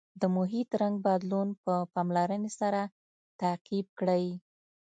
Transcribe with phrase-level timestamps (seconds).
[0.21, 2.81] د محیط رنګ بدلون په پاملرنې سره
[3.41, 4.25] تعقیب کړئ.